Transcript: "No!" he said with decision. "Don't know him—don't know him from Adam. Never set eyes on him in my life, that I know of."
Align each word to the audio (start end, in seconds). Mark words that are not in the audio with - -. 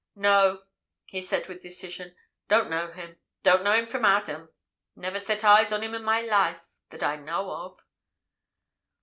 "No!" 0.15 0.63
he 1.05 1.21
said 1.21 1.47
with 1.47 1.61
decision. 1.61 2.15
"Don't 2.47 2.71
know 2.71 2.91
him—don't 2.91 3.63
know 3.63 3.73
him 3.73 3.85
from 3.85 4.03
Adam. 4.03 4.49
Never 4.95 5.19
set 5.19 5.43
eyes 5.43 5.71
on 5.71 5.83
him 5.83 5.93
in 5.93 6.03
my 6.03 6.21
life, 6.21 6.65
that 6.89 7.03
I 7.03 7.17
know 7.17 7.51
of." 7.51 7.79